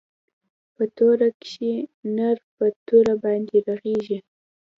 [0.75, 1.73] په توره کښې
[2.15, 4.19] نر په توره باندې ږغېږي.